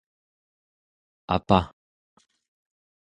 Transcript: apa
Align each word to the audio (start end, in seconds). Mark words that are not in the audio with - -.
apa 1.35 1.59